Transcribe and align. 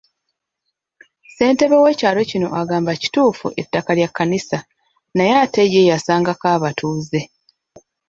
Ssentebe 1.27 1.75
w'ekyalo 1.83 2.19
kino 2.29 2.47
agamba 2.61 2.91
kituufu 3.01 3.47
ettaka 3.61 3.91
lya 3.97 4.09
Kkanisa 4.09 4.57
naye 5.15 5.33
ate 5.43 5.61
ye 5.73 5.81
yasangako 5.91 6.45
abatuuze. 6.55 7.21